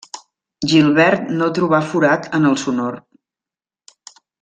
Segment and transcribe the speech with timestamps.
[0.71, 3.01] Gilbert no trobà forat en el sonor.